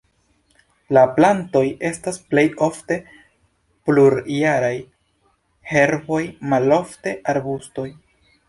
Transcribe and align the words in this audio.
La 0.97 1.01
plantoj 1.17 1.61
estas 1.89 2.17
plej 2.31 2.45
ofte 2.69 2.97
plurjaraj 3.91 4.73
herboj, 5.75 6.23
malofte 6.55 7.19
arbustoj. 7.37 7.89